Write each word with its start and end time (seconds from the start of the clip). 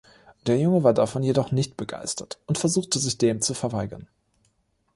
Der 0.47 0.57
Junge 0.57 0.83
war 0.83 0.95
davon 0.95 1.21
jedoch 1.21 1.51
nicht 1.51 1.77
begeistert 1.77 2.39
und 2.47 2.57
versuchte 2.57 2.97
sich 2.97 3.19
dem 3.19 3.39
zu 3.39 3.53
verweigern. 3.53 4.07